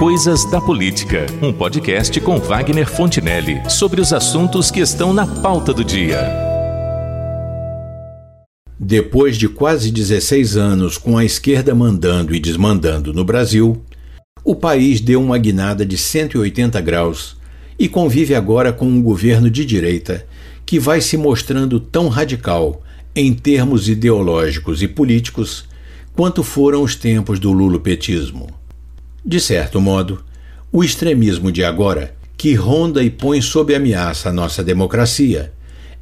[0.00, 5.74] Coisas da Política, um podcast com Wagner Fontinelli sobre os assuntos que estão na pauta
[5.74, 6.26] do dia.
[8.78, 13.84] Depois de quase 16 anos com a esquerda mandando e desmandando no Brasil,
[14.42, 17.36] o país deu uma guinada de 180 graus
[17.78, 20.26] e convive agora com um governo de direita
[20.64, 22.82] que vai se mostrando tão radical
[23.14, 25.68] em termos ideológicos e políticos
[26.14, 28.59] quanto foram os tempos do lulopetismo.
[29.24, 30.24] De certo modo,
[30.72, 35.52] o extremismo de agora, que ronda e põe sob ameaça a nossa democracia,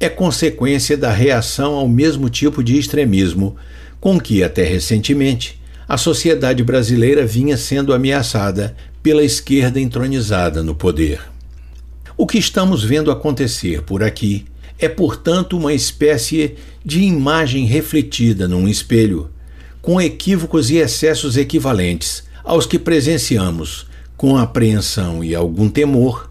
[0.00, 3.54] é consequência da reação ao mesmo tipo de extremismo
[4.00, 11.20] com que, até recentemente, a sociedade brasileira vinha sendo ameaçada pela esquerda entronizada no poder.
[12.16, 14.44] O que estamos vendo acontecer por aqui
[14.76, 19.30] é, portanto, uma espécie de imagem refletida num espelho,
[19.80, 26.30] com equívocos e excessos equivalentes aos que presenciamos com apreensão e algum temor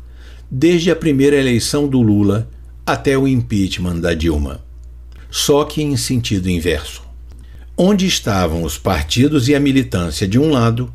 [0.49, 2.47] desde a primeira eleição do Lula
[2.85, 4.61] até o impeachment da Dilma.
[5.31, 7.01] Só que em sentido inverso.
[7.75, 10.93] Onde estavam os partidos e a militância de um lado,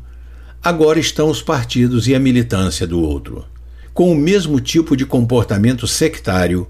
[0.63, 3.43] agora estão os partidos e a militância do outro,
[3.93, 6.67] com o mesmo tipo de comportamento sectário,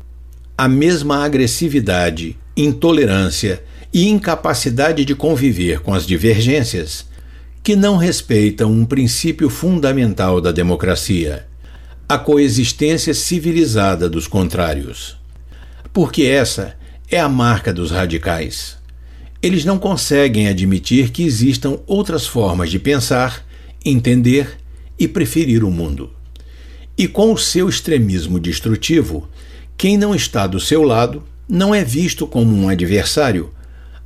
[0.58, 7.09] a mesma agressividade, intolerância e incapacidade de conviver com as divergências
[7.64, 11.46] que não respeitam um princípio fundamental da democracia,
[12.08, 15.18] a coexistência civilizada dos contrários.
[15.94, 16.76] Porque essa
[17.10, 18.78] é a marca dos radicais.
[19.42, 23.46] Eles não conseguem admitir que existam outras formas de pensar,
[23.86, 24.58] entender
[24.98, 26.12] e preferir o mundo.
[26.98, 29.30] E com o seu extremismo destrutivo,
[29.78, 33.52] quem não está do seu lado não é visto como um adversário,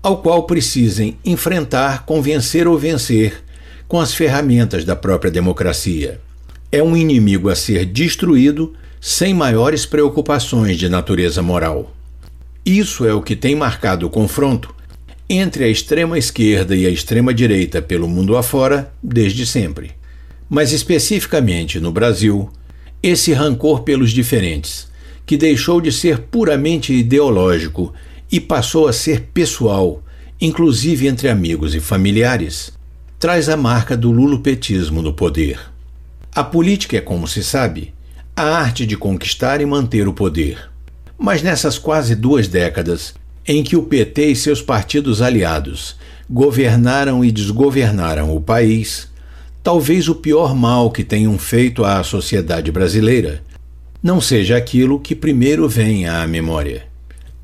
[0.04, 3.42] ao qual precisem enfrentar, convencer ou vencer
[3.88, 6.20] com as ferramentas da própria democracia.
[6.70, 11.96] É um inimigo a ser destruído sem maiores preocupações de natureza moral.
[12.66, 14.76] Isso é o que tem marcado o confronto
[15.30, 19.92] entre a extrema esquerda e a extrema direita pelo mundo afora desde sempre.
[20.50, 22.50] Mas especificamente no Brasil,
[23.02, 24.88] esse rancor pelos diferentes,
[25.26, 27.94] que deixou de ser puramente ideológico
[28.34, 30.02] e passou a ser pessoal,
[30.42, 32.74] inclusive entre amigos e familiares,
[33.20, 35.60] traz a marca do lulopetismo no poder.
[36.34, 37.94] A política é, como se sabe,
[38.36, 40.58] a arte de conquistar e manter o poder.
[41.16, 43.14] Mas nessas quase duas décadas
[43.48, 45.96] em que o PT e seus partidos aliados
[46.28, 49.10] governaram e desgovernaram o país,
[49.62, 53.44] talvez o pior mal que tenham feito à sociedade brasileira
[54.02, 56.92] não seja aquilo que primeiro vem à memória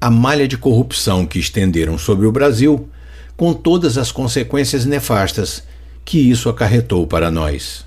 [0.01, 2.87] a malha de corrupção que estenderam sobre o Brasil,
[3.35, 5.63] com todas as consequências nefastas
[6.05, 7.85] que isso acarretou para nós.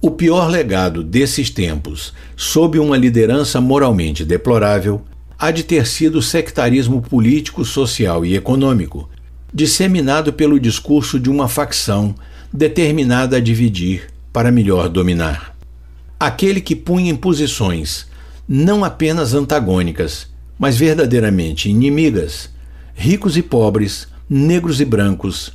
[0.00, 5.02] O pior legado desses tempos, sob uma liderança moralmente deplorável,
[5.38, 9.08] há de ter sido o sectarismo político, social e econômico,
[9.52, 12.14] disseminado pelo discurso de uma facção
[12.52, 15.56] determinada a dividir para melhor dominar.
[16.20, 18.06] Aquele que punha em posições
[18.48, 20.28] não apenas antagônicas,
[20.58, 22.50] mas verdadeiramente inimigas,
[22.94, 25.52] ricos e pobres, negros e brancos,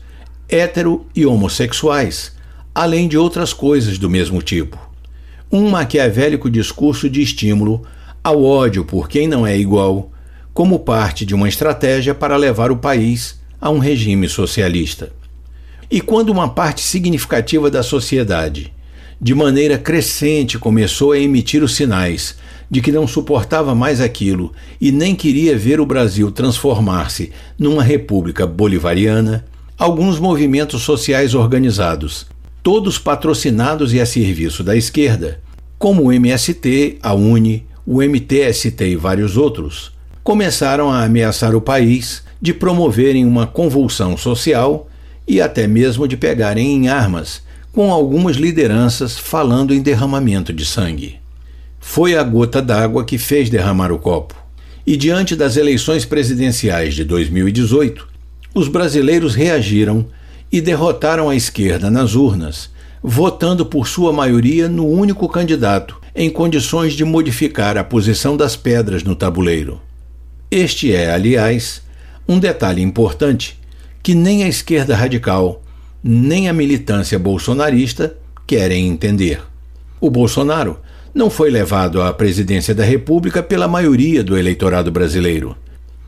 [0.48, 2.34] hétero e homossexuais,
[2.74, 4.78] além de outras coisas do mesmo tipo.
[5.52, 7.82] Um maquiavélico discurso de estímulo
[8.24, 10.12] ao ódio por quem não é igual,
[10.54, 15.12] como parte de uma estratégia para levar o país a um regime socialista.
[15.90, 18.72] E quando uma parte significativa da sociedade,
[19.20, 22.36] de maneira crescente, começou a emitir os sinais
[22.72, 28.48] de que não suportava mais aquilo e nem queria ver o Brasil transformar-se numa república
[28.48, 29.44] bolivariana,
[29.78, 32.26] alguns movimentos sociais organizados,
[32.64, 35.42] todos patrocinados e a serviço da esquerda,
[35.78, 39.92] como o MST, a UNE, o MTST e vários outros,
[40.24, 44.88] começaram a ameaçar o país de promoverem uma convulsão social
[45.28, 47.42] e até mesmo de pegarem em armas,
[47.74, 51.21] com algumas lideranças falando em derramamento de sangue.
[51.84, 54.36] Foi a gota d'água que fez derramar o copo.
[54.88, 58.08] E diante das eleições presidenciais de 2018,
[58.54, 60.06] os brasileiros reagiram
[60.52, 62.70] e derrotaram a esquerda nas urnas,
[63.04, 69.04] votando por sua maioria no único candidato em condições de modificar a posição das pedras
[69.04, 69.82] no tabuleiro.
[70.50, 71.82] Este é, aliás,
[72.28, 73.60] um detalhe importante
[74.04, 75.64] que nem a esquerda radical,
[76.04, 79.42] nem a militância bolsonarista querem entender.
[80.00, 80.80] O Bolsonaro
[81.14, 85.56] não foi levado à presidência da República pela maioria do eleitorado brasileiro.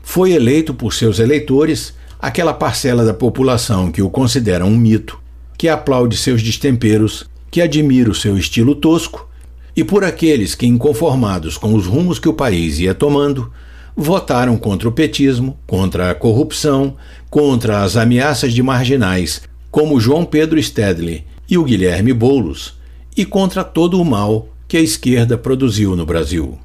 [0.02, 5.18] Foi eleito por seus eleitores, aquela parcela da população que o considera um mito,
[5.58, 9.28] que aplaude seus destemperos, que admira o seu estilo tosco
[9.76, 13.50] e por aqueles que, inconformados com os rumos que o país ia tomando,
[13.96, 16.96] votaram contra o petismo, contra a corrupção,
[17.30, 19.42] contra as ameaças de marginais
[19.74, 22.78] como João Pedro Stedley e o Guilherme Boulos,
[23.16, 26.58] e contra todo o mal que a esquerda produziu no Brasil.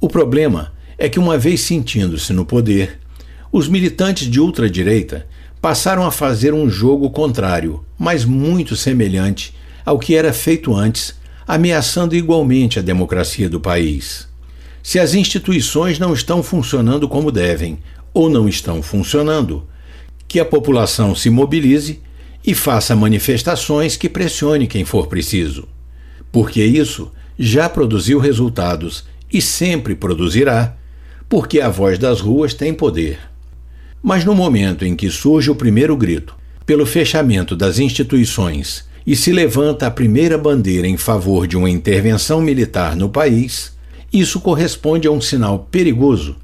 [0.00, 2.98] O problema é que, uma vez sentindo-se no poder,
[3.52, 5.26] os militantes de ultradireita
[5.60, 9.54] passaram a fazer um jogo contrário, mas muito semelhante
[9.84, 14.26] ao que era feito antes, ameaçando igualmente a democracia do país.
[14.82, 17.78] Se as instituições não estão funcionando como devem,
[18.14, 19.68] ou não estão funcionando,
[20.26, 22.00] que a população se mobilize
[22.42, 25.68] e faça manifestações que pressione quem for preciso.
[26.32, 30.76] Porque isso já produziu resultados e sempre produzirá,
[31.28, 33.18] porque a voz das ruas tem poder.
[34.02, 36.36] Mas no momento em que surge o primeiro grito,
[36.66, 42.40] pelo fechamento das instituições e se levanta a primeira bandeira em favor de uma intervenção
[42.40, 43.74] militar no país,
[44.12, 46.36] isso corresponde a um sinal perigoso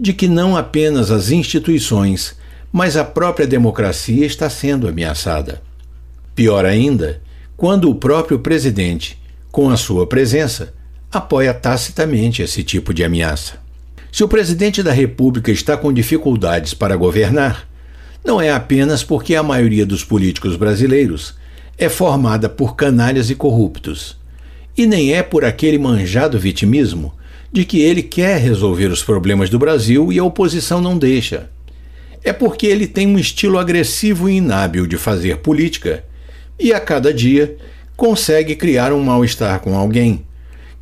[0.00, 2.36] de que não apenas as instituições,
[2.72, 5.60] mas a própria democracia está sendo ameaçada.
[6.34, 7.20] Pior ainda,
[7.56, 9.17] quando o próprio presidente,
[9.50, 10.74] com a sua presença,
[11.10, 13.54] apoia tacitamente esse tipo de ameaça.
[14.10, 17.68] Se o presidente da República está com dificuldades para governar,
[18.24, 21.34] não é apenas porque a maioria dos políticos brasileiros
[21.76, 24.16] é formada por canalhas e corruptos,
[24.76, 27.14] e nem é por aquele manjado vitimismo
[27.52, 31.50] de que ele quer resolver os problemas do Brasil e a oposição não deixa.
[32.22, 36.04] É porque ele tem um estilo agressivo e inábil de fazer política
[36.58, 37.56] e a cada dia
[37.98, 40.24] consegue criar um mal-estar com alguém,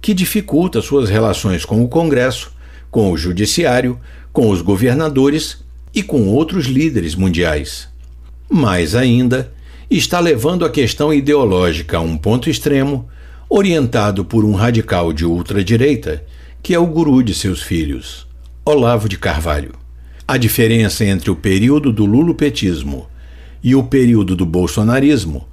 [0.03, 2.53] que dificulta suas relações com o Congresso,
[2.91, 3.99] com o Judiciário,
[4.35, 5.65] com os governadores
[5.95, 7.89] e com outros líderes mundiais.
[8.51, 9.51] Mais ainda,
[9.91, 13.09] está levando a questão ideológica a um ponto extremo,
[13.49, 16.23] orientado por um radical de ultradireita
[16.63, 18.27] que é o guru de seus filhos,
[18.63, 19.73] Olavo de Carvalho.
[20.29, 23.09] A diferença entre o período do lulopetismo
[23.63, 25.47] e o período do bolsonarismo,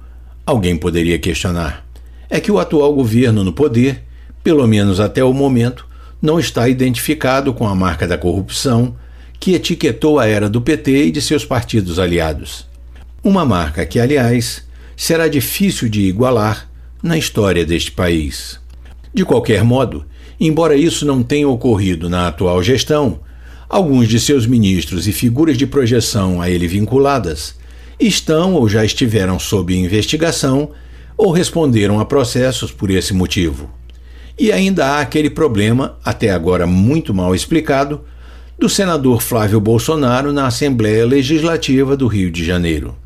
[0.44, 1.86] alguém poderia questionar,
[2.28, 4.02] é que o atual governo no poder,
[4.42, 5.86] pelo menos até o momento,
[6.20, 8.96] não está identificado com a marca da corrupção
[9.38, 12.66] que etiquetou a era do PT e de seus partidos aliados.
[13.22, 14.64] Uma marca que, aliás,
[14.96, 16.68] será difícil de igualar
[17.02, 18.58] na história deste país.
[19.12, 20.04] De qualquer modo,
[20.38, 23.20] Embora isso não tenha ocorrido na atual gestão,
[23.68, 27.54] alguns de seus ministros e figuras de projeção a ele vinculadas
[27.98, 30.70] estão ou já estiveram sob investigação
[31.16, 33.70] ou responderam a processos por esse motivo.
[34.38, 38.00] E ainda há aquele problema, até agora muito mal explicado,
[38.58, 42.96] do senador Flávio Bolsonaro na Assembleia Legislativa do Rio de Janeiro.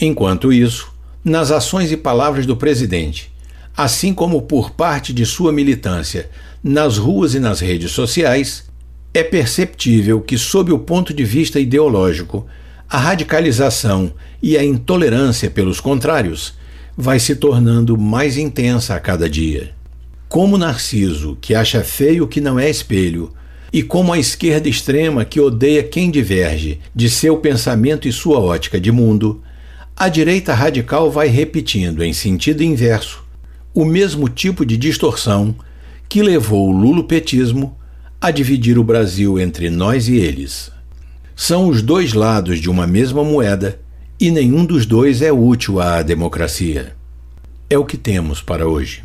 [0.00, 0.92] Enquanto isso,
[1.24, 3.32] nas ações e palavras do presidente,
[3.76, 6.28] assim como por parte de sua militância
[6.62, 8.64] nas ruas e nas redes sociais,
[9.12, 12.46] é perceptível que, sob o ponto de vista ideológico,
[12.88, 16.54] a radicalização e a intolerância pelos contrários
[16.96, 19.72] vai se tornando mais intensa a cada dia.
[20.28, 23.32] Como Narciso, que acha feio que não é espelho,
[23.72, 28.80] e como a esquerda extrema que odeia quem diverge de seu pensamento e sua ótica
[28.80, 29.42] de mundo,
[29.96, 33.24] a direita radical vai repetindo em sentido inverso
[33.74, 35.54] o mesmo tipo de distorção
[36.08, 37.76] que levou o lulopetismo
[38.20, 40.70] a dividir o Brasil entre nós e eles.
[41.36, 43.80] São os dois lados de uma mesma moeda
[44.20, 46.96] e nenhum dos dois é útil à democracia.
[47.68, 49.03] É o que temos para hoje.